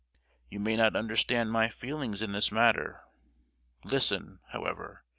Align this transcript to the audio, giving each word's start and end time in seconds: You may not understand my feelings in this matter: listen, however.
You 0.49 0.59
may 0.59 0.75
not 0.75 0.95
understand 0.95 1.51
my 1.51 1.69
feelings 1.69 2.23
in 2.23 2.31
this 2.31 2.51
matter: 2.51 3.03
listen, 3.83 4.39
however. 4.49 5.03